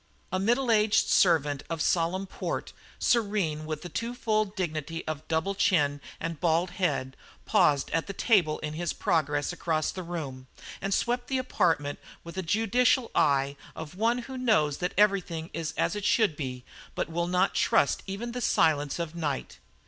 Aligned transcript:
A 0.31 0.39
middle 0.39 0.71
aged 0.71 1.09
servant 1.09 1.61
of 1.69 1.79
solemn 1.79 2.25
port, 2.25 2.73
serene 2.97 3.67
with 3.67 3.83
the 3.83 3.87
twofold 3.87 4.55
dignity 4.55 5.07
of 5.07 5.27
double 5.27 5.53
chin 5.53 6.01
and 6.19 6.39
bald 6.39 6.71
head, 6.71 7.15
paused 7.45 7.91
at 7.91 8.07
the 8.07 8.13
table 8.13 8.57
in 8.61 8.73
his 8.73 8.93
progress 8.93 9.53
across 9.53 9.91
the 9.91 10.01
room, 10.01 10.47
and 10.81 10.91
swept 10.91 11.27
the 11.27 11.37
apartment 11.37 11.99
with 12.23 12.33
the 12.33 12.41
judicial 12.41 13.11
eye 13.13 13.55
of 13.75 13.93
one 13.93 14.23
who 14.23 14.39
knows 14.39 14.77
that 14.79 14.95
everything 14.97 15.51
is 15.53 15.71
as 15.77 15.95
it 15.95 16.03
should 16.05 16.35
be 16.35 16.63
but 16.95 17.07
will 17.07 17.27
not 17.27 17.53
trust 17.53 18.01
even 18.07 18.31
the 18.31 18.41
silence 18.41 18.97
of 18.97 19.13
night. 19.13 19.59